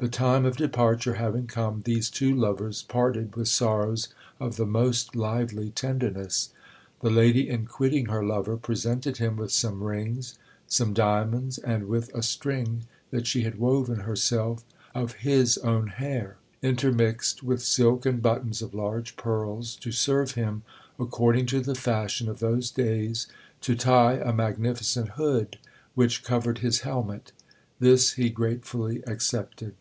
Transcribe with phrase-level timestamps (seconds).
[0.00, 4.06] The time of departure having come, these two lovers parted with sorrows
[4.38, 6.50] of the most lively tenderness.
[7.00, 12.14] The lady, in quitting her lover, presented him with some rings, some diamonds, and with
[12.14, 14.62] a string that she had woven herself
[14.94, 20.62] of his own hair, intermixed with silk and buttons of large pearls, to serve him,
[21.00, 23.26] according to the fashion of those days,
[23.62, 25.58] to tie a magnificent hood
[25.96, 27.32] which covered his helmet.
[27.80, 29.74] This he gratefully accepted.